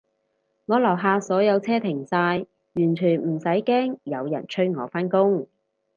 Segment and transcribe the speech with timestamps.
[0.65, 5.47] 我樓下所有車停晒，完全唔使驚有人催我返工